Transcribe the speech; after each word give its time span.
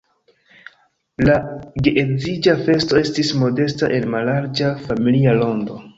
La 1.29 1.35
geedziĝa 1.87 2.55
festo 2.63 2.99
estis 3.03 3.31
modesta 3.45 3.91
en 3.99 4.09
mallarĝa 4.15 4.73
familia 4.89 5.37
rondo. 5.43 5.83